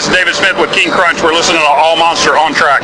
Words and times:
this 0.00 0.08
is 0.08 0.16
David 0.16 0.34
Smith 0.34 0.58
with 0.58 0.72
King 0.72 0.90
Crunch. 0.90 1.22
We're 1.22 1.34
listening 1.34 1.60
to 1.60 1.66
All 1.66 1.94
Monster 1.94 2.30
on 2.34 2.54
Track. 2.54 2.80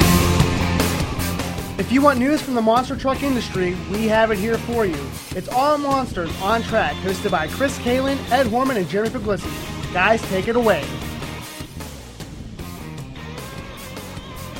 If 1.79 1.91
you 1.91 2.03
want 2.03 2.19
news 2.19 2.43
from 2.43 2.53
the 2.53 2.61
monster 2.61 2.95
truck 2.95 3.23
industry, 3.23 3.75
we 3.91 4.07
have 4.07 4.31
it 4.31 4.39
here 4.39 4.59
for 4.59 4.85
you. 4.85 5.03
It's 5.31 5.49
All 5.49 5.79
Monsters 5.79 6.31
on 6.43 6.63
Track, 6.63 6.95
hosted 6.97 7.31
by 7.31 7.49
Chris 7.49 7.79
Kalen, 7.79 8.19
Ed 8.31 8.49
Horman, 8.49 8.77
and 8.77 8.87
Jeremy 8.87 9.09
Puglisi. 9.09 9.95
Guys, 9.95 10.21
take 10.29 10.47
it 10.49 10.57
away. 10.57 10.85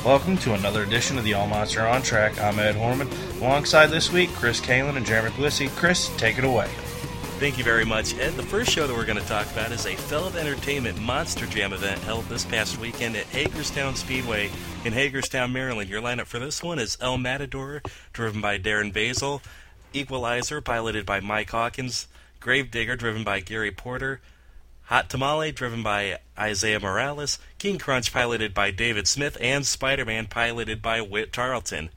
Welcome 0.03 0.35
to 0.39 0.55
another 0.55 0.81
edition 0.81 1.19
of 1.19 1.23
the 1.25 1.35
All 1.35 1.45
Monster 1.45 1.85
on 1.85 2.01
Track. 2.01 2.41
I'm 2.41 2.57
Ed 2.57 2.73
Horman. 2.73 3.07
Alongside 3.39 3.87
this 3.87 4.11
week, 4.11 4.31
Chris 4.31 4.59
Kalen 4.59 4.97
and 4.97 5.05
Jeremy 5.05 5.29
Puglisi. 5.29 5.69
Chris, 5.75 6.09
take 6.17 6.39
it 6.39 6.43
away. 6.43 6.67
Thank 7.39 7.59
you 7.59 7.63
very 7.63 7.85
much, 7.85 8.17
Ed. 8.17 8.31
The 8.31 8.41
first 8.41 8.71
show 8.71 8.87
that 8.87 8.95
we're 8.95 9.05
going 9.05 9.21
to 9.21 9.27
talk 9.27 9.45
about 9.51 9.71
is 9.71 9.85
a 9.85 9.95
Feld 9.95 10.35
Entertainment 10.35 10.99
Monster 10.99 11.45
Jam 11.45 11.71
event 11.71 12.01
held 12.01 12.25
this 12.25 12.43
past 12.43 12.79
weekend 12.79 13.15
at 13.15 13.27
Hagerstown 13.27 13.95
Speedway 13.95 14.49
in 14.83 14.91
Hagerstown, 14.91 15.53
Maryland. 15.53 15.87
Your 15.87 16.01
lineup 16.01 16.25
for 16.25 16.39
this 16.39 16.63
one 16.63 16.79
is 16.79 16.97
El 16.99 17.19
Matador, 17.19 17.83
driven 18.11 18.41
by 18.41 18.57
Darren 18.57 18.91
Basil, 18.91 19.43
Equalizer, 19.93 20.61
piloted 20.61 21.05
by 21.05 21.19
Mike 21.19 21.51
Hawkins, 21.51 22.07
Gravedigger, 22.39 22.95
driven 22.95 23.23
by 23.23 23.39
Gary 23.39 23.71
Porter, 23.71 24.19
Hot 24.85 25.07
Tamale, 25.07 25.51
driven 25.51 25.83
by 25.83 26.17
Isaiah 26.39 26.79
Morales, 26.79 27.37
King 27.59 27.77
Crunch, 27.77 28.11
piloted 28.11 28.55
by 28.55 28.71
David 28.71 29.07
Smith, 29.07 29.37
and 29.39 29.63
Spider 29.63 30.05
Man, 30.05 30.25
piloted 30.25 30.81
by 30.81 31.01
Whit 31.01 31.31
Tarleton. 31.33 31.91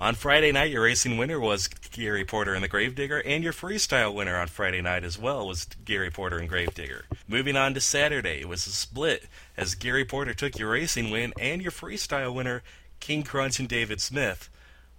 On 0.00 0.14
Friday 0.14 0.50
night, 0.50 0.70
your 0.70 0.84
racing 0.84 1.18
winner 1.18 1.38
was 1.38 1.68
Gary 1.68 2.24
Porter 2.24 2.54
and 2.54 2.64
the 2.64 2.68
Gravedigger, 2.68 3.18
and 3.18 3.44
your 3.44 3.52
freestyle 3.52 4.14
winner 4.14 4.34
on 4.34 4.46
Friday 4.46 4.80
night 4.80 5.04
as 5.04 5.18
well 5.18 5.46
was 5.46 5.66
Gary 5.84 6.10
Porter 6.10 6.38
and 6.38 6.48
Gravedigger. 6.48 7.04
Moving 7.28 7.54
on 7.54 7.74
to 7.74 7.82
Saturday, 7.82 8.40
it 8.40 8.48
was 8.48 8.66
a 8.66 8.70
split 8.70 9.26
as 9.58 9.74
Gary 9.74 10.06
Porter 10.06 10.32
took 10.32 10.58
your 10.58 10.70
racing 10.70 11.10
win 11.10 11.34
and 11.38 11.60
your 11.60 11.70
freestyle 11.70 12.32
winner, 12.32 12.62
King 12.98 13.24
Crunch 13.24 13.58
and 13.58 13.68
David 13.68 14.00
Smith. 14.00 14.48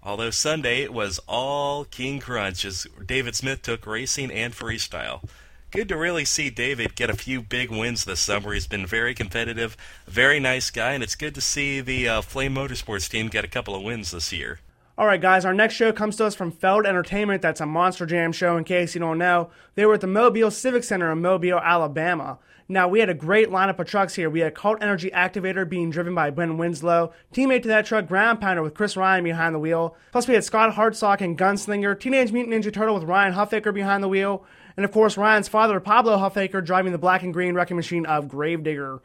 Although 0.04 0.30
Sunday 0.30 0.84
it 0.84 0.94
was 0.94 1.20
all 1.28 1.84
King 1.84 2.20
Crunch 2.20 2.64
as 2.64 2.86
David 3.04 3.36
Smith 3.36 3.64
took 3.64 3.88
racing 3.88 4.30
and 4.30 4.54
freestyle. 4.54 5.28
Good 5.72 5.90
to 5.90 5.98
really 5.98 6.26
see 6.26 6.52
David 6.52 6.94
get 6.94 7.10
a 7.10 7.18
few 7.18 7.42
big 7.42 7.72
wins 7.72 8.06
this 8.06 8.20
summer. 8.20 8.54
He's 8.54 8.68
been 8.68 8.86
very 8.86 9.16
competitive, 9.16 9.76
very 10.06 10.40
nice 10.40 10.70
guy, 10.70 10.92
and 10.92 11.02
it's 11.02 11.16
good 11.16 11.34
to 11.34 11.42
see 11.42 11.82
the 11.82 12.08
uh, 12.08 12.22
Flame 12.22 12.54
Motorsports 12.54 13.10
team 13.10 13.30
get 13.30 13.44
a 13.44 13.48
couple 13.48 13.74
of 13.74 13.82
wins 13.82 14.12
this 14.12 14.32
year. 14.32 14.60
All 15.02 15.08
right, 15.08 15.20
guys, 15.20 15.46
our 15.46 15.54
next 15.56 15.74
show 15.74 15.92
comes 15.92 16.18
to 16.18 16.26
us 16.26 16.36
from 16.36 16.52
Feld 16.52 16.86
Entertainment. 16.86 17.42
That's 17.42 17.60
a 17.60 17.66
Monster 17.66 18.06
Jam 18.06 18.32
show, 18.32 18.56
in 18.56 18.64
case 18.64 18.94
you 18.94 19.02
don't 19.02 19.18
know. 19.18 19.50
They 19.74 19.84
were 19.84 19.96
at 19.96 20.02
the 20.02 20.06
Mobile 20.06 20.52
Civic 20.52 20.84
Center 20.84 21.12
in 21.12 21.24
Mobile, 21.24 21.58
Alabama. 21.58 22.38
Now, 22.70 22.88
we 22.88 23.00
had 23.00 23.10
a 23.10 23.16
great 23.16 23.50
lineup 23.50 23.80
of 23.80 23.88
trucks 23.88 24.14
here. 24.14 24.30
We 24.30 24.42
had 24.42 24.54
Cult 24.54 24.78
Energy 24.80 25.10
Activator 25.10 25.68
being 25.68 25.90
driven 25.90 26.14
by 26.14 26.30
Ben 26.30 26.56
Winslow, 26.60 27.14
teammate 27.34 27.64
to 27.64 27.68
that 27.70 27.88
truck, 27.88 28.08
Ground 28.08 28.42
Pounder 28.42 28.62
with 28.62 28.76
Chris 28.76 28.96
Ryan 28.96 29.24
behind 29.24 29.56
the 29.56 29.60
wheel. 29.60 29.96
Plus, 30.12 30.28
we 30.28 30.36
had 30.36 30.44
Scott 30.44 30.76
Hartsock 30.76 31.20
and 31.20 31.36
Gunslinger, 31.36 32.00
Teenage 32.00 32.32
Mutant 32.32 32.64
Ninja 32.64 32.72
Turtle 32.72 32.94
with 32.94 33.06
Ryan 33.06 33.34
Huffaker 33.34 33.74
behind 33.74 34.04
the 34.04 34.08
wheel, 34.08 34.46
and 34.78 34.86
of 34.86 34.92
course, 34.92 35.18
Ryan's 35.18 35.48
father, 35.48 35.80
Pablo 35.80 36.18
Huffaker, 36.18 36.64
driving 36.64 36.92
the 36.92 37.00
black 37.00 37.24
and 37.24 37.34
green 37.34 37.56
wrecking 37.56 37.76
machine 37.76 38.06
of 38.06 38.28
Gravedigger. 38.28 39.02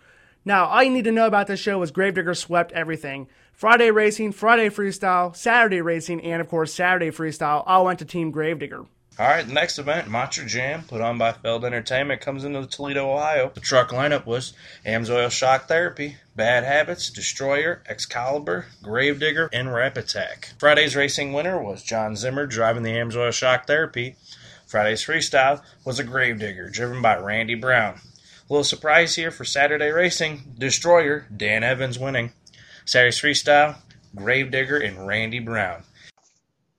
Now, 0.47 0.67
all 0.67 0.83
you 0.85 0.91
need 0.91 1.05
to 1.05 1.13
know 1.13 1.27
about 1.27 1.49
this 1.49 1.59
show 1.59 1.77
was 1.81 1.91
Gravedigger 1.91 2.33
swept 2.33 2.71
everything. 2.71 3.27
Friday 3.53 3.91
racing, 3.91 4.31
Friday 4.31 4.69
freestyle, 4.69 5.35
Saturday 5.35 5.81
racing, 5.81 6.23
and 6.23 6.41
of 6.41 6.49
course 6.49 6.73
Saturday 6.73 7.11
freestyle 7.11 7.65
all 7.67 7.85
went 7.85 7.99
to 7.99 8.05
Team 8.05 8.31
Gravedigger. 8.31 8.87
All 9.19 9.27
right, 9.27 9.45
the 9.45 9.53
next 9.53 9.79
event, 9.79 10.07
Monster 10.07 10.45
Jam, 10.45 10.85
put 10.85 11.01
on 11.01 11.19
by 11.19 11.33
Feld 11.33 11.65
Entertainment, 11.65 12.21
comes 12.21 12.45
into 12.45 12.65
Toledo, 12.65 13.11
Ohio. 13.11 13.51
The 13.53 13.61
truck 13.61 13.89
lineup 13.89 14.25
was 14.25 14.53
Amsoil 14.85 15.33
Shock 15.33 15.67
Therapy, 15.67 16.17
Bad 16.37 16.63
Habits, 16.63 17.11
Destroyer, 17.11 17.83
Excalibur, 17.89 18.67
Gravedigger, 18.83 19.49
and 19.53 19.75
Rap 19.75 19.97
Attack. 19.97 20.53
Friday's 20.61 20.95
racing 20.95 21.33
winner 21.33 21.61
was 21.61 21.83
John 21.83 22.15
Zimmer 22.15 22.47
driving 22.47 22.85
the 22.85 22.91
Amsoil 22.91 23.33
Shock 23.33 23.67
Therapy. 23.67 24.15
Friday's 24.67 25.05
freestyle 25.05 25.61
was 25.85 25.99
a 25.99 26.05
Gravedigger 26.05 26.69
driven 26.69 27.03
by 27.03 27.17
Randy 27.19 27.57
Brown. 27.57 27.99
A 28.49 28.53
little 28.53 28.63
surprise 28.63 29.17
here 29.17 29.33
for 29.33 29.45
Saturday 29.45 29.91
racing, 29.91 30.55
Destroyer, 30.57 31.27
Dan 31.37 31.65
Evans 31.65 31.99
winning. 31.99 32.33
Saturday's 32.85 33.21
freestyle, 33.21 33.77
Gravedigger, 34.15 34.77
and 34.77 35.05
Randy 35.05 35.41
Brown. 35.41 35.83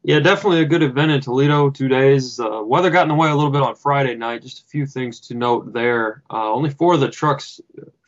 Yeah, 0.01 0.19
definitely 0.19 0.61
a 0.61 0.65
good 0.65 0.81
event 0.81 1.11
in 1.11 1.19
Toledo. 1.19 1.69
Two 1.69 1.89
days. 1.89 2.39
Uh, 2.39 2.61
weather 2.63 2.89
got 2.89 3.01
in 3.01 3.09
the 3.09 3.15
way 3.15 3.29
a 3.29 3.35
little 3.35 3.51
bit 3.51 3.63
on 3.63 3.75
Friday 3.75 4.15
night. 4.15 4.43
Just 4.43 4.61
a 4.61 4.65
few 4.67 4.85
things 4.85 5.19
to 5.27 5.33
note 5.33 5.73
there. 5.73 6.23
Uh, 6.31 6.53
only 6.53 6.69
four 6.69 6.93
of 6.93 7.01
the 7.01 7.11
trucks 7.11 7.59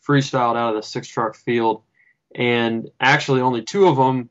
freestyled 0.07 0.55
out 0.55 0.69
of 0.69 0.75
the 0.75 0.87
six 0.87 1.09
truck 1.09 1.35
field, 1.35 1.81
and 2.33 2.89
actually 3.01 3.41
only 3.41 3.61
two 3.61 3.89
of 3.89 3.97
them 3.97 4.29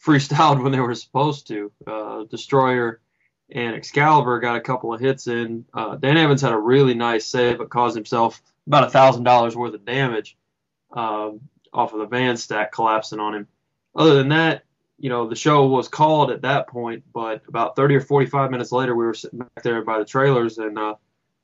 freestyled 0.00 0.62
when 0.62 0.70
they 0.70 0.78
were 0.78 0.94
supposed 0.94 1.48
to. 1.48 1.72
Uh, 1.84 2.22
Destroyer 2.30 3.00
and 3.50 3.74
Excalibur 3.74 4.38
got 4.38 4.54
a 4.54 4.60
couple 4.60 4.94
of 4.94 5.00
hits 5.00 5.26
in. 5.26 5.64
Uh, 5.74 5.96
Dan 5.96 6.16
Evans 6.16 6.42
had 6.42 6.52
a 6.52 6.58
really 6.58 6.94
nice 6.94 7.26
save, 7.26 7.58
but 7.58 7.70
caused 7.70 7.96
himself 7.96 8.40
about 8.68 8.84
a 8.84 8.90
thousand 8.90 9.24
dollars 9.24 9.56
worth 9.56 9.74
of 9.74 9.84
damage 9.84 10.36
um, 10.92 11.40
off 11.72 11.94
of 11.94 12.00
the 12.00 12.06
van 12.06 12.36
stack 12.36 12.70
collapsing 12.70 13.18
on 13.18 13.34
him. 13.34 13.48
Other 13.96 14.14
than 14.14 14.28
that, 14.28 14.64
you 14.98 15.08
know, 15.08 15.26
the 15.26 15.34
show 15.34 15.66
was 15.66 15.88
called 15.88 16.30
at 16.30 16.42
that 16.42 16.68
point, 16.68 17.02
but 17.12 17.42
about 17.48 17.76
30 17.76 17.96
or 17.96 18.00
45 18.00 18.50
minutes 18.50 18.70
later, 18.70 18.94
we 18.94 19.06
were 19.06 19.14
sitting 19.14 19.38
back 19.38 19.62
there 19.62 19.82
by 19.82 19.98
the 19.98 20.04
trailers, 20.04 20.58
and 20.58 20.78
uh, 20.78 20.96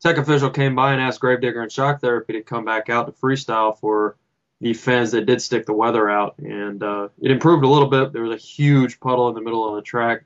tech 0.03 0.19
official 0.19 0.51
came 0.51 0.75
by 0.75 0.93
and 0.93 1.01
asked 1.01 1.21
Gravedigger 1.21 1.63
and 1.63 1.73
Shock 1.73 2.01
Therapy 2.01 2.35
to 2.35 2.43
come 2.43 2.65
back 2.65 2.91
out 2.91 3.07
to 3.07 3.13
freestyle 3.13 3.79
for 3.79 4.17
the 4.61 4.75
fans 4.75 5.13
that 5.13 5.27
did 5.27 5.41
stick 5.41 5.67
the 5.67 5.73
weather 5.73 6.11
out, 6.11 6.39
and 6.39 6.83
uh, 6.83 7.09
it 7.23 7.31
improved 7.31 7.65
a 7.65 7.69
little 7.69 7.89
bit. 7.89 8.13
There 8.13 8.23
was 8.23 8.33
a 8.33 8.45
huge 8.45 9.01
puddle 9.01 9.29
in 9.29 9.35
the 9.35 9.41
middle 9.41 9.67
of 9.69 9.77
the 9.77 9.83
track, 9.83 10.25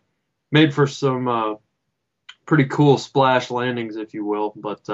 made 0.51 0.75
for 0.75 0.87
some 0.87 1.29
uh, 1.29 1.55
pretty 2.45 2.65
cool 2.65 2.99
splash 2.99 3.51
landings, 3.51 3.97
if 3.97 4.15
you 4.15 4.25
will, 4.25 4.53
but 4.57 4.89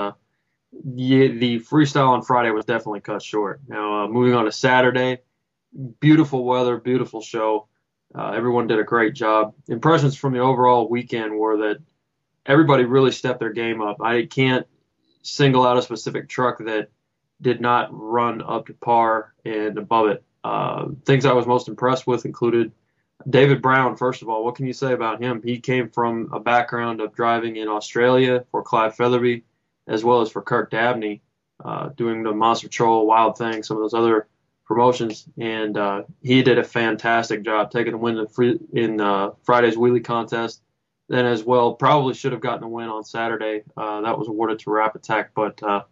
yeah, 0.82 1.28
the 1.28 1.60
freestyle 1.60 2.08
on 2.08 2.22
Friday 2.22 2.50
was 2.50 2.64
definitely 2.64 3.00
cut 3.00 3.22
short. 3.22 3.60
Now, 3.68 4.04
uh, 4.04 4.08
moving 4.08 4.34
on 4.34 4.44
to 4.46 4.52
Saturday, 4.52 5.18
beautiful 6.00 6.44
weather, 6.44 6.78
beautiful 6.78 7.20
show. 7.20 7.68
Uh, 8.14 8.30
everyone 8.30 8.66
did 8.66 8.78
a 8.78 8.84
great 8.84 9.14
job. 9.14 9.54
Impressions 9.68 10.16
from 10.16 10.32
the 10.32 10.38
overall 10.38 10.88
weekend 10.88 11.36
were 11.36 11.56
that 11.58 11.78
everybody 12.46 12.84
really 12.84 13.10
stepped 13.10 13.40
their 13.40 13.52
game 13.52 13.80
up. 13.80 14.00
I 14.00 14.26
can't 14.26 14.66
single 15.22 15.66
out 15.66 15.78
a 15.78 15.82
specific 15.82 16.28
truck 16.28 16.58
that 16.58 16.90
did 17.40 17.60
not 17.60 17.88
run 17.90 18.42
up 18.42 18.66
to 18.66 18.74
par 18.74 19.34
and 19.44 19.78
above 19.78 20.08
it. 20.08 20.24
Uh, 20.44 20.88
things 21.04 21.24
I 21.24 21.32
was 21.32 21.46
most 21.46 21.68
impressed 21.68 22.06
with 22.06 22.26
included 22.26 22.72
David 23.28 23.62
Brown. 23.62 23.96
First 23.96 24.22
of 24.22 24.28
all, 24.28 24.44
what 24.44 24.54
can 24.54 24.66
you 24.66 24.72
say 24.72 24.92
about 24.92 25.20
him? 25.20 25.42
He 25.42 25.58
came 25.58 25.88
from 25.88 26.30
a 26.32 26.40
background 26.40 27.00
of 27.00 27.14
driving 27.14 27.56
in 27.56 27.68
Australia 27.68 28.44
for 28.50 28.62
Clyde 28.62 28.94
Featherby, 28.94 29.44
as 29.86 30.04
well 30.04 30.20
as 30.20 30.30
for 30.30 30.42
Kirk 30.42 30.70
Dabney, 30.70 31.22
uh, 31.64 31.90
doing 31.90 32.22
the 32.22 32.32
Monster 32.32 32.68
Patrol, 32.68 33.06
Wild 33.06 33.38
Thing, 33.38 33.62
some 33.62 33.76
of 33.76 33.82
those 33.82 33.94
other 33.94 34.28
promotions, 34.64 35.26
and 35.38 35.76
uh, 35.76 36.02
he 36.22 36.42
did 36.42 36.58
a 36.58 36.64
fantastic 36.64 37.44
job 37.44 37.70
taking 37.70 37.92
the 37.92 37.98
win 37.98 38.18
in, 38.18 38.26
free, 38.26 38.58
in 38.72 39.00
uh, 39.00 39.30
Friday's 39.42 39.76
wheelie 39.76 40.04
contest. 40.04 40.62
Then 41.08 41.26
as 41.26 41.44
well, 41.44 41.74
probably 41.74 42.14
should 42.14 42.32
have 42.32 42.40
gotten 42.40 42.64
a 42.64 42.68
win 42.68 42.88
on 42.88 43.04
Saturday. 43.04 43.62
Uh, 43.76 44.00
that 44.00 44.18
was 44.18 44.28
awarded 44.28 44.58
to 44.60 44.70
Rap 44.70 44.94
Attack, 44.94 45.32
but 45.34 45.62
uh, 45.62 45.82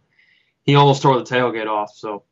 he 0.62 0.74
almost 0.74 1.02
tore 1.02 1.18
the 1.18 1.24
tailgate 1.24 1.66
off. 1.66 1.94
So 1.94 2.24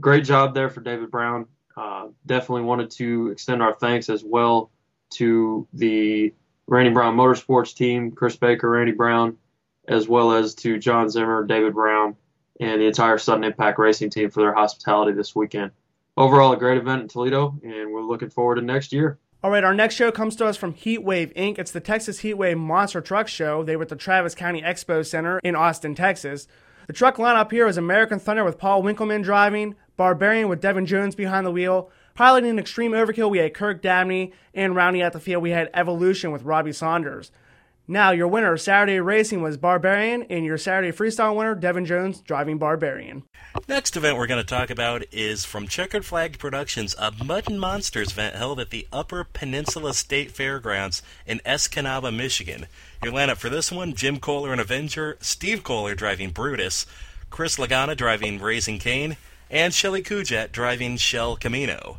great 0.00 0.24
job 0.24 0.54
there 0.54 0.68
for 0.68 0.80
David 0.80 1.10
Brown. 1.10 1.46
Uh, 1.76 2.08
definitely 2.24 2.62
wanted 2.62 2.90
to 2.92 3.28
extend 3.28 3.62
our 3.62 3.74
thanks 3.74 4.08
as 4.08 4.24
well 4.24 4.70
to 5.10 5.68
the 5.72 6.34
Randy 6.66 6.90
Brown 6.90 7.16
Motorsports 7.16 7.74
team, 7.76 8.10
Chris 8.10 8.34
Baker, 8.34 8.70
Randy 8.70 8.92
Brown, 8.92 9.36
as 9.88 10.08
well 10.08 10.32
as 10.32 10.54
to 10.56 10.78
John 10.78 11.08
Zimmer, 11.08 11.44
David 11.44 11.74
Brown, 11.74 12.16
and 12.60 12.80
the 12.80 12.86
entire 12.86 13.18
Sudden 13.18 13.44
Impact 13.44 13.78
Racing 13.78 14.10
team 14.10 14.30
for 14.30 14.40
their 14.40 14.54
hospitality 14.54 15.12
this 15.12 15.34
weekend. 15.34 15.72
Overall, 16.16 16.52
a 16.52 16.56
great 16.56 16.78
event 16.78 17.02
in 17.02 17.08
Toledo, 17.08 17.58
and 17.62 17.92
we're 17.92 18.02
looking 18.02 18.30
forward 18.30 18.54
to 18.56 18.62
next 18.62 18.92
year. 18.92 19.18
All 19.42 19.50
right, 19.50 19.62
our 19.62 19.74
next 19.74 19.94
show 19.94 20.10
comes 20.10 20.34
to 20.36 20.46
us 20.46 20.56
from 20.56 20.72
Heatwave 20.72 21.34
Inc. 21.36 21.58
It's 21.58 21.70
the 21.70 21.80
Texas 21.80 22.22
Heatwave 22.22 22.58
Monster 22.58 23.00
Truck 23.00 23.28
Show. 23.28 23.62
They 23.62 23.76
were 23.76 23.82
at 23.82 23.90
the 23.90 23.96
Travis 23.96 24.34
County 24.34 24.62
Expo 24.62 25.04
Center 25.04 25.38
in 25.40 25.54
Austin, 25.54 25.94
Texas. 25.94 26.48
The 26.86 26.92
truck 26.92 27.16
lineup 27.16 27.50
here 27.50 27.66
is 27.66 27.76
American 27.76 28.18
Thunder 28.18 28.44
with 28.44 28.58
Paul 28.58 28.82
Winkelman 28.82 29.22
driving, 29.22 29.74
Barbarian 29.96 30.48
with 30.48 30.60
Devin 30.60 30.86
Jones 30.86 31.14
behind 31.14 31.46
the 31.46 31.50
wheel, 31.50 31.90
piloting 32.14 32.58
Extreme 32.58 32.92
Overkill 32.92 33.30
we 33.30 33.38
had 33.38 33.54
Kirk 33.54 33.82
Dabney, 33.82 34.32
and 34.54 34.74
rounding 34.74 35.02
out 35.02 35.12
the 35.12 35.20
field 35.20 35.42
we 35.42 35.50
had 35.50 35.68
Evolution 35.74 36.32
with 36.32 36.42
Robbie 36.42 36.72
Saunders. 36.72 37.30
Now, 37.88 38.10
your 38.10 38.26
winner 38.26 38.52
of 38.52 38.60
Saturday 38.60 38.98
racing 38.98 39.42
was 39.42 39.56
Barbarian, 39.56 40.24
and 40.24 40.44
your 40.44 40.58
Saturday 40.58 40.90
freestyle 40.90 41.36
winner, 41.36 41.54
Devin 41.54 41.84
Jones, 41.84 42.20
driving 42.20 42.58
Barbarian. 42.58 43.22
Next 43.68 43.96
event 43.96 44.18
we're 44.18 44.26
going 44.26 44.42
to 44.42 44.46
talk 44.46 44.70
about 44.70 45.04
is 45.12 45.44
from 45.44 45.68
Checkered 45.68 46.04
Flag 46.04 46.36
Productions, 46.40 46.96
a 46.98 47.12
and 47.20 47.60
Monsters 47.60 48.10
event 48.10 48.34
held 48.34 48.58
at 48.58 48.70
the 48.70 48.88
Upper 48.92 49.22
Peninsula 49.22 49.94
State 49.94 50.32
Fairgrounds 50.32 51.00
in 51.28 51.40
Escanaba, 51.46 52.12
Michigan. 52.12 52.66
Your 53.04 53.12
lineup 53.12 53.36
for 53.36 53.50
this 53.50 53.70
one 53.70 53.94
Jim 53.94 54.18
Kohler 54.18 54.50
and 54.50 54.60
Avenger, 54.60 55.16
Steve 55.20 55.62
Kohler 55.62 55.94
driving 55.94 56.30
Brutus, 56.30 56.86
Chris 57.30 57.56
Lagana 57.56 57.96
driving 57.96 58.40
Raising 58.40 58.80
Cane, 58.80 59.16
and 59.48 59.72
Shelly 59.72 60.02
Kujat 60.02 60.50
driving 60.50 60.96
Shell 60.96 61.36
Camino. 61.36 61.98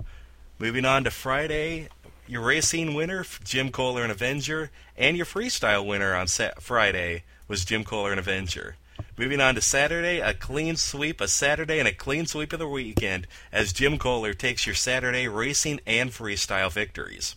Moving 0.59 0.83
on 0.83 1.05
to 1.05 1.11
Friday, 1.11 1.87
your 2.27 2.41
racing 2.41 2.93
winner, 2.93 3.25
Jim 3.43 3.71
Kohler 3.71 4.03
and 4.03 4.11
Avenger, 4.11 4.71
and 4.97 5.15
your 5.15 5.25
freestyle 5.25 5.85
winner 5.85 6.13
on 6.13 6.27
Friday 6.27 7.23
was 7.47 7.65
Jim 7.65 7.83
Kohler 7.83 8.11
and 8.11 8.19
Avenger. 8.19 8.75
Moving 9.17 9.39
on 9.39 9.55
to 9.55 9.61
Saturday, 9.61 10.19
a 10.19 10.33
clean 10.33 10.75
sweep 10.75 11.21
of 11.21 11.29
Saturday 11.29 11.79
and 11.79 11.87
a 11.87 11.93
clean 11.93 12.25
sweep 12.25 12.51
of 12.53 12.59
the 12.59 12.67
weekend 12.67 13.27
as 13.51 13.73
Jim 13.73 13.97
Kohler 13.97 14.33
takes 14.33 14.65
your 14.65 14.75
Saturday 14.75 15.27
racing 15.27 15.79
and 15.85 16.11
freestyle 16.11 16.71
victories. 16.71 17.35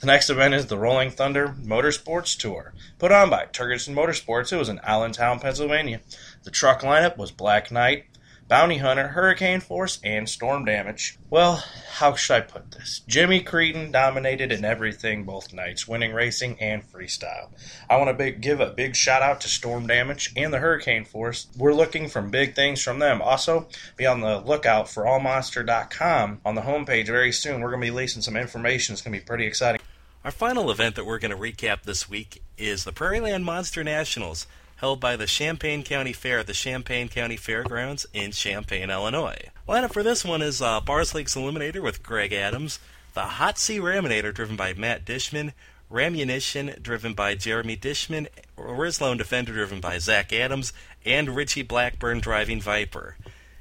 The 0.00 0.06
next 0.06 0.28
event 0.28 0.52
is 0.54 0.66
the 0.66 0.76
Rolling 0.76 1.10
Thunder 1.10 1.48
Motorsports 1.48 2.36
Tour, 2.36 2.74
put 2.98 3.12
on 3.12 3.30
by 3.30 3.46
Turgerson 3.46 3.94
Motorsports. 3.94 4.52
It 4.52 4.58
was 4.58 4.68
in 4.68 4.78
Allentown, 4.80 5.40
Pennsylvania. 5.40 6.00
The 6.44 6.50
truck 6.50 6.82
lineup 6.82 7.16
was 7.16 7.30
Black 7.30 7.70
Knight, 7.70 8.04
Bounty 8.48 8.78
Hunter, 8.78 9.08
Hurricane 9.08 9.60
Force, 9.60 9.98
and 10.04 10.28
Storm 10.28 10.64
Damage. 10.64 11.18
Well, 11.30 11.64
how 11.94 12.14
should 12.14 12.34
I 12.34 12.40
put 12.40 12.70
this? 12.70 13.02
Jimmy 13.08 13.42
Creten 13.42 13.90
dominated 13.90 14.52
in 14.52 14.64
everything 14.64 15.24
both 15.24 15.52
nights, 15.52 15.88
winning 15.88 16.12
racing 16.12 16.56
and 16.60 16.82
freestyle. 16.84 17.48
I 17.90 17.96
want 17.96 18.08
to 18.08 18.14
big, 18.14 18.40
give 18.40 18.60
a 18.60 18.70
big 18.70 18.94
shout 18.94 19.22
out 19.22 19.40
to 19.40 19.48
Storm 19.48 19.88
Damage 19.88 20.32
and 20.36 20.52
the 20.52 20.58
Hurricane 20.58 21.04
Force. 21.04 21.48
We're 21.56 21.74
looking 21.74 22.08
for 22.08 22.22
big 22.22 22.54
things 22.54 22.80
from 22.80 23.00
them. 23.00 23.20
Also, 23.20 23.68
be 23.96 24.06
on 24.06 24.20
the 24.20 24.38
lookout 24.38 24.88
for 24.88 25.04
allmonster.com 25.04 26.40
on 26.44 26.54
the 26.54 26.62
homepage 26.62 27.06
very 27.06 27.32
soon. 27.32 27.60
We're 27.60 27.70
going 27.70 27.80
to 27.80 27.86
be 27.86 27.90
releasing 27.90 28.22
some 28.22 28.36
information. 28.36 28.92
It's 28.92 29.02
going 29.02 29.14
to 29.14 29.20
be 29.20 29.26
pretty 29.26 29.46
exciting. 29.46 29.80
Our 30.24 30.30
final 30.30 30.70
event 30.70 30.96
that 30.96 31.04
we're 31.04 31.18
going 31.18 31.30
to 31.30 31.36
recap 31.36 31.82
this 31.82 32.08
week 32.08 32.42
is 32.58 32.84
the 32.84 32.92
Prairieland 32.92 33.42
Monster 33.42 33.82
Nationals 33.82 34.46
held 34.76 35.00
by 35.00 35.16
the 35.16 35.26
Champaign 35.26 35.82
County 35.82 36.12
Fair 36.12 36.40
at 36.40 36.46
the 36.46 36.52
Champaign 36.52 37.08
County 37.08 37.36
Fairgrounds 37.36 38.06
in 38.12 38.32
Champaign, 38.32 38.90
Illinois. 38.90 39.50
Lineup 39.68 39.92
for 39.92 40.02
this 40.02 40.24
one 40.24 40.42
is 40.42 40.62
uh, 40.62 40.80
Bar's 40.80 41.14
Leaks 41.14 41.34
Eliminator 41.34 41.82
with 41.82 42.02
Greg 42.02 42.32
Adams, 42.32 42.78
the 43.14 43.22
Hot 43.22 43.58
Sea 43.58 43.78
Raminator 43.78 44.32
driven 44.32 44.56
by 44.56 44.74
Matt 44.74 45.04
Dishman, 45.04 45.52
Ramunition 45.90 46.82
driven 46.82 47.14
by 47.14 47.34
Jeremy 47.34 47.76
Dishman, 47.76 48.28
Rislone 48.58 49.18
Defender 49.18 49.52
driven 49.52 49.80
by 49.80 49.98
Zach 49.98 50.32
Adams, 50.32 50.72
and 51.04 51.36
Richie 51.36 51.62
Blackburn 51.62 52.20
driving 52.20 52.60
Viper. 52.60 53.16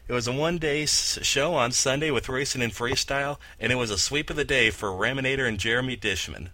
It 0.08 0.14
was 0.14 0.28
a 0.28 0.34
one 0.34 0.58
day 0.58 0.86
show 0.86 1.56
on 1.56 1.72
Sunday 1.72 2.12
with 2.12 2.30
racing 2.30 2.62
and 2.62 2.74
freestyle, 2.74 3.38
and 3.60 3.72
it 3.72 3.76
was 3.76 3.90
a 3.90 3.98
sweep 3.98 4.30
of 4.30 4.36
the 4.36 4.44
day 4.44 4.70
for 4.70 4.90
Raminator 4.90 5.48
and 5.48 5.60
Jeremy 5.60 5.98
Dishman. 5.98 6.50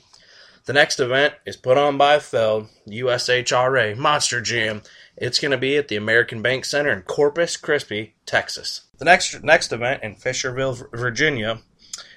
The 0.69 0.74
next 0.74 1.00
event 1.00 1.33
is 1.48 1.57
put 1.57 1.80
on 1.80 1.98
by 1.98 2.19
Feld, 2.19 2.68
USHRA 2.88 3.98
Monster 3.98 4.39
Jam. 4.39 4.83
It's 5.18 5.39
going 5.39 5.50
to 5.50 5.57
be 5.57 5.77
at 5.77 5.88
the 5.88 5.95
American 5.95 6.44
Bank 6.44 6.63
Center 6.63 6.92
in 6.92 7.01
Corpus 7.01 7.57
Christi, 7.57 8.13
Texas. 8.27 8.81
The 9.00 9.06
next 9.06 9.44
next 9.44 9.74
event 9.74 10.04
in 10.04 10.13
Fishersville, 10.13 10.95
Virginia, 10.95 11.62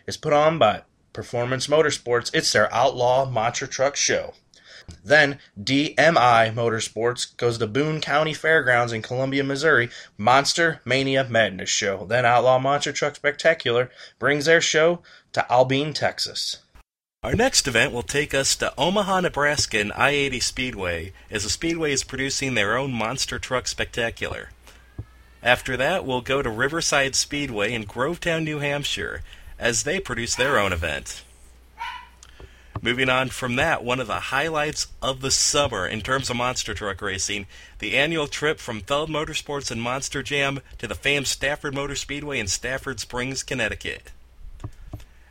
is 0.07 0.19
put 0.19 0.35
on 0.35 0.59
by 0.59 0.83
Performance 1.15 1.67
Motorsports. 1.67 2.31
It's 2.35 2.53
their 2.53 2.71
Outlaw 2.75 3.25
Monster 3.25 3.67
Truck 3.67 3.97
Show. 3.97 4.35
Then 5.03 5.39
DMI 5.59 6.53
Motorsports 6.53 7.35
goes 7.39 7.57
to 7.57 7.67
Boone 7.67 8.03
County 8.03 8.35
Fairgrounds 8.35 8.93
in 8.93 9.01
Columbia, 9.01 9.45
Missouri. 9.45 9.89
Monster 10.19 10.83
Mania 10.85 11.25
Madness 11.25 11.71
Show. 11.71 12.05
Then 12.05 12.27
Outlaw 12.27 12.59
Monster 12.59 12.93
Truck 12.93 13.17
Spectacular 13.17 13.91
brings 14.19 14.45
their 14.45 14.61
show 14.61 15.01
to 15.33 15.51
Abilene, 15.51 15.95
Texas. 15.95 16.59
Our 17.25 17.37
next 17.37 17.69
event 17.69 17.93
will 17.93 18.03
take 18.03 18.35
us 18.35 18.57
to 18.57 18.75
Omaha, 18.77 19.21
Nebraska 19.21 19.79
and 19.79 19.93
I 19.93 20.11
80 20.11 20.41
Speedway, 20.41 21.13
as 21.31 21.45
the 21.45 21.51
Speedway 21.51 21.93
is 21.93 22.03
producing 22.03 22.55
their 22.55 22.77
own 22.77 22.93
Monster 22.93 23.39
Truck 23.39 23.69
Spectacular. 23.69 24.51
After 25.41 25.77
that, 25.77 26.05
we'll 26.05 26.21
go 26.21 26.43
to 26.43 26.51
Riverside 26.51 27.15
Speedway 27.15 27.75
in 27.75 27.85
Groveton, 27.85 28.43
New 28.43 28.59
Hampshire, 28.59 29.23
as 29.57 29.85
they 29.85 30.01
produce 30.01 30.35
their 30.35 30.59
own 30.59 30.73
event. 30.73 31.23
Moving 32.81 33.09
on 33.09 33.29
from 33.29 33.55
that, 33.55 33.85
one 33.85 34.01
of 34.01 34.09
the 34.09 34.33
highlights 34.35 34.89
of 35.01 35.21
the 35.21 35.31
summer 35.31 35.87
in 35.87 36.01
terms 36.01 36.29
of 36.29 36.35
monster 36.35 36.75
truck 36.75 37.01
racing, 37.01 37.47
the 37.79 37.97
annual 37.97 38.27
trip 38.27 38.59
from 38.59 38.81
Feld 38.81 39.11
Motorsports 39.11 39.71
and 39.71 39.81
Monster 39.81 40.25
Jam 40.25 40.59
to 40.79 40.89
the 40.89 40.97
famed 40.97 41.29
Stafford 41.29 41.73
Motor 41.73 41.95
Speedway 41.95 42.41
in 42.41 42.49
Stafford 42.49 42.99
Springs, 42.99 43.45
Connecticut. 43.45 44.11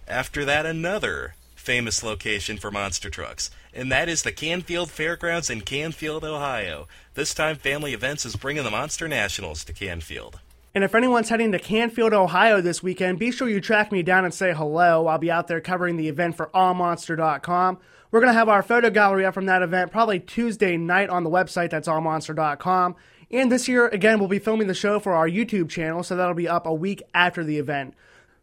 After 0.08 0.46
that, 0.46 0.66
another 0.66 1.36
famous 1.62 2.04
location 2.04 2.58
for 2.58 2.72
monster 2.72 3.10
trucks, 3.10 3.52
and 3.74 3.92
that 3.92 4.10
is 4.10 4.24
the 4.24 4.31
Canfield 4.31 4.92
Fairgrounds 4.92 5.50
in 5.50 5.62
Canfield, 5.62 6.25
Ohio. 6.25 6.88
This 7.13 7.34
time, 7.34 7.56
Family 7.56 7.94
Events 7.94 8.25
is 8.25 8.36
bringing 8.36 8.63
the 8.63 8.72
Monster 8.72 9.08
Nationals 9.08 9.63
to 9.66 9.74
Canfield. 9.74 10.40
And 10.74 10.84
if 10.84 10.96
anyone's 10.96 11.30
heading 11.30 11.52
to 11.52 11.60
Canfield, 11.60 12.13
Ohio 12.13 12.62
this 12.62 12.81
weekend, 12.81 13.19
be 13.19 13.31
sure 13.31 13.48
you 13.48 13.62
track 13.62 13.92
me 13.92 14.04
down 14.04 14.25
and 14.25 14.34
say 14.34 14.54
hello. 14.54 15.08
I'll 15.08 15.18
be 15.18 15.30
out 15.30 15.48
there 15.48 15.62
covering 15.62 15.98
the 15.98 16.08
event 16.08 16.36
for 16.36 16.50
allmonster.com. 16.54 17.78
We're 18.10 18.19
going 18.19 18.34
to 18.34 18.38
have 18.38 18.50
our 18.50 18.64
photo 18.64 18.90
gallery 18.90 19.25
up 19.25 19.34
from 19.34 19.46
that 19.46 19.62
event 19.62 19.92
probably 19.92 20.19
Tuesday 20.19 20.78
night 20.78 21.10
on 21.10 21.24
the 21.24 21.30
website, 21.30 21.69
that's 21.69 21.88
allmonster.com. 21.88 22.96
And 23.31 23.52
this 23.52 23.68
year, 23.68 23.88
again, 23.88 24.19
we'll 24.19 24.28
be 24.28 24.40
filming 24.40 24.68
the 24.68 24.74
show 24.74 25.00
for 25.00 25.14
our 25.14 25.30
YouTube 25.30 25.69
channel, 25.69 26.04
so 26.04 26.16
that'll 26.16 26.33
be 26.33 26.47
up 26.47 26.66
a 26.66 26.74
week 26.74 27.02
after 27.14 27.44
the 27.44 27.57
event. 27.57 27.94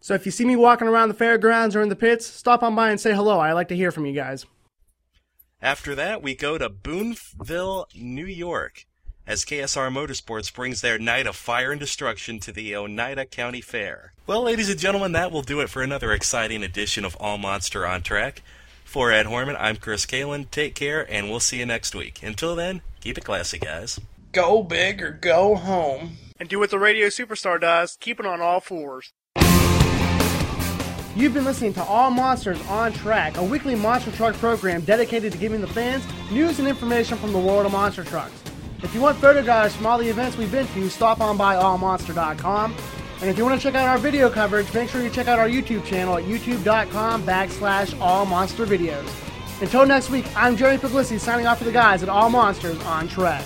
So 0.01 0.15
if 0.15 0.25
you 0.25 0.33
see 0.33 0.45
me 0.45 0.57
walking 0.57 0.89
around 0.89 1.09
the 1.09 1.15
fairgrounds 1.15 1.75
or 1.75 1.83
in 1.83 1.89
the 1.89 1.97
pits, 1.97 2.27
stop 2.27 2.63
on 2.63 2.75
by 2.75 2.91
and 2.91 3.01
say 3.01 3.15
hello. 3.15 3.41
I 3.41 3.53
like 3.53 3.69
to 3.69 3.77
hear 3.77 3.91
from 3.91 4.07
you 4.07 4.13
guys. 4.13 4.47
After 5.61 5.95
that, 5.97 6.23
we 6.23 6.35
go 6.37 6.57
to 6.57 6.69
Boonville, 6.69 7.87
New 7.95 8.27
York, 8.27 8.87
as 9.27 9.45
KSR 9.45 9.91
Motorsports 9.91 10.55
brings 10.55 10.81
their 10.81 10.99
night 10.99 11.27
of 11.27 11.35
fire 11.35 11.73
and 11.73 11.81
destruction 11.81 12.39
to 12.41 12.53
the 12.53 12.77
Oneida 12.77 13.27
County 13.27 13.61
Fair. 13.61 14.13
Well, 14.27 14.43
ladies 14.43 14.71
and 14.71 14.79
gentlemen, 14.79 15.13
that 15.13 15.33
will 15.33 15.43
do 15.43 15.61
it 15.61 15.69
for 15.69 15.83
another 15.83 16.13
exciting 16.13 16.63
edition 16.63 17.05
of 17.05 17.17
All 17.17 17.39
Monster 17.39 17.85
on 17.85 18.03
Track. 18.03 18.43
For 18.85 19.11
Ed 19.11 19.27
Horman, 19.27 19.57
I'm 19.59 19.77
Chris 19.77 20.07
Kalen. 20.07 20.51
Take 20.51 20.75
care, 20.75 21.05
and 21.13 21.29
we'll 21.29 21.41
see 21.41 21.59
you 21.59 21.67
next 21.67 21.95
week. 21.95 22.23
Until 22.23 22.55
then, 22.55 22.81
keep 23.01 23.19
it 23.19 23.25
classy, 23.25 23.59
guys. 23.59 24.01
Go 24.33 24.63
big 24.63 25.03
or 25.03 25.11
go 25.11 25.57
home. 25.57 26.19
And 26.39 26.49
do 26.49 26.61
what 26.61 26.71
the 26.71 26.79
radio 26.79 27.09
superstar 27.09 27.61
does 27.61 27.99
keep 28.01 28.21
it 28.21 28.27
on 28.27 28.41
all 28.41 28.61
fours. 28.61 29.13
You've 31.17 31.35
been 31.35 31.45
listening 31.45 31.73
to 31.75 31.83
All 31.83 32.11
Monsters 32.11 32.61
on 32.69 32.93
Track, 32.93 33.39
a 33.39 33.43
weekly 33.43 33.75
monster 33.75 34.13
truck 34.13 34.35
program 34.37 34.83
dedicated 34.83 35.33
to 35.33 35.39
giving 35.39 35.61
the 35.61 35.67
fans 35.67 36.05
news 36.31 36.59
and 36.59 36.69
information 36.69 37.19
from 37.19 37.33
the 37.33 37.39
world 37.39 37.67
of 37.67 37.73
monster 37.73 38.05
trucks. 38.05 38.33
If 38.83 38.95
you 38.95 39.01
want 39.01 39.19
photo 39.19 39.43
guides 39.43 39.75
from 39.75 39.87
all 39.87 39.99
the 39.99 40.09
events 40.09 40.37
we've 40.37 40.53
been 40.53 40.67
to, 40.69 40.89
stop 40.89 41.21
on 41.21 41.37
by 41.37 41.57
allmonster.com. 41.57 42.77
And 43.21 43.29
if 43.29 43.37
you 43.37 43.45
want 43.45 43.61
to 43.61 43.63
check 43.63 43.75
out 43.75 43.89
our 43.89 43.99
video 43.99 44.31
coverage, 44.31 44.73
make 44.73 44.89
sure 44.89 45.03
you 45.03 45.11
check 45.11 45.27
out 45.27 45.41
our 45.41 45.49
YouTube 45.49 45.85
channel 45.85 46.17
at 46.17 46.25
youtube.com 46.25 47.25
backslash 47.25 47.93
allmonstervideos. 47.95 49.61
Until 49.61 49.87
next 49.87 50.11
week, 50.11 50.27
I'm 50.37 50.57
Jerry 50.57 50.77
Puglisi 50.77 51.19
signing 51.19 51.49
off 51.49 51.59
for 51.59 51.65
the 51.65 51.73
guys 51.73 52.05
at 52.05 52.09
All 52.09 52.31
Monsters 52.31 52.81
on 52.83 53.09
Track. 53.09 53.45